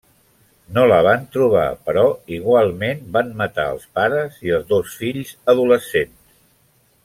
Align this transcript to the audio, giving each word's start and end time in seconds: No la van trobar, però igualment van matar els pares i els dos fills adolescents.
No 0.77 0.85
la 0.91 0.95
van 1.07 1.27
trobar, 1.35 1.65
però 1.89 2.05
igualment 2.37 3.05
van 3.19 3.31
matar 3.43 3.67
els 3.75 3.87
pares 3.99 4.41
i 4.49 4.57
els 4.59 4.67
dos 4.75 4.97
fills 5.03 5.39
adolescents. 5.55 6.19